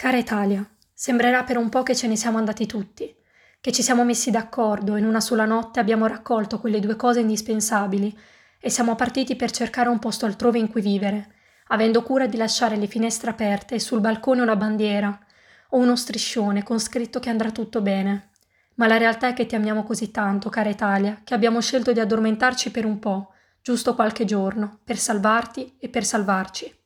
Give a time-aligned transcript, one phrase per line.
[0.00, 3.14] Cara Italia, sembrerà per un po' che ce ne siamo andati tutti,
[3.60, 7.20] che ci siamo messi d'accordo e in una sola notte abbiamo raccolto quelle due cose
[7.20, 8.18] indispensabili
[8.58, 11.34] e siamo partiti per cercare un posto altrove in cui vivere,
[11.66, 15.20] avendo cura di lasciare le finestre aperte e sul balcone una bandiera
[15.68, 18.30] o uno striscione con scritto che andrà tutto bene.
[18.76, 22.00] Ma la realtà è che ti amiamo così tanto, cara Italia, che abbiamo scelto di
[22.00, 26.78] addormentarci per un po', giusto qualche giorno, per salvarti e per salvarci.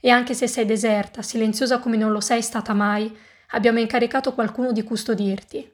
[0.00, 3.14] E anche se sei deserta, silenziosa come non lo sei stata mai,
[3.50, 5.72] abbiamo incaricato qualcuno di custodirti.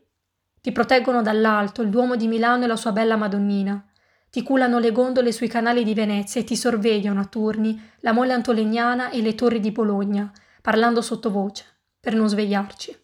[0.60, 3.84] Ti proteggono dall'alto il Duomo di Milano e la sua bella Madonnina.
[4.30, 8.32] Ti culano le gondole sui canali di Venezia e ti sorvegliano a turni la mole
[8.32, 10.30] antolegnana e le torri di Bologna,
[10.62, 11.64] parlando sottovoce,
[12.00, 12.96] per non svegliarci.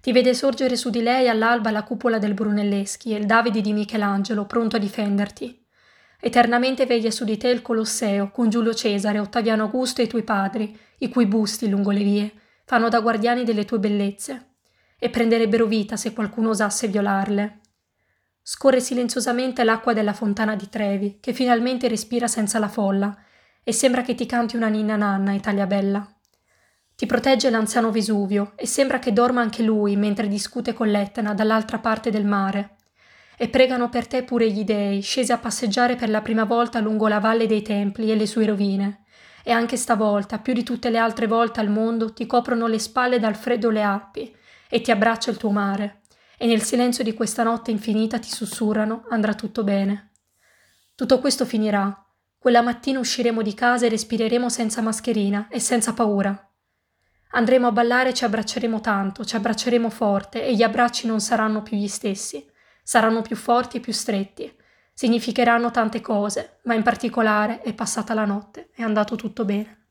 [0.00, 3.72] Ti vede sorgere su di lei all'alba la cupola del Brunelleschi e il Davide di
[3.72, 5.65] Michelangelo pronto a difenderti.
[6.18, 10.22] Eternamente veglia su di te il Colosseo, con Giulio Cesare, Ottaviano Augusto e i tuoi
[10.22, 12.32] padri, i cui busti lungo le vie
[12.64, 14.54] fanno da guardiani delle tue bellezze,
[14.98, 17.60] e prenderebbero vita se qualcuno osasse violarle.
[18.42, 23.14] Scorre silenziosamente l'acqua della fontana di Trevi, che finalmente respira senza la folla,
[23.62, 26.08] e sembra che ti canti una ninna nanna, Italia bella.
[26.94, 31.78] Ti protegge l'anziano Vesuvio, e sembra che dorma anche lui mentre discute con l'Etna dall'altra
[31.78, 32.75] parte del mare
[33.36, 37.06] e pregano per te pure gli dei, scesi a passeggiare per la prima volta lungo
[37.06, 39.04] la valle dei templi e le sue rovine.
[39.44, 43.20] E anche stavolta, più di tutte le altre volte al mondo, ti coprono le spalle
[43.20, 44.34] dal freddo le Alpi
[44.68, 46.00] e ti abbraccia il tuo mare.
[46.38, 50.10] E nel silenzio di questa notte infinita ti sussurrano andrà tutto bene.
[50.94, 52.04] Tutto questo finirà.
[52.38, 56.50] Quella mattina usciremo di casa e respireremo senza mascherina e senza paura.
[57.30, 61.62] Andremo a ballare e ci abbracceremo tanto, ci abbracceremo forte e gli abbracci non saranno
[61.62, 62.44] più gli stessi
[62.86, 64.56] saranno più forti e più stretti.
[64.92, 69.85] Significheranno tante cose, ma in particolare è passata la notte, è andato tutto bene.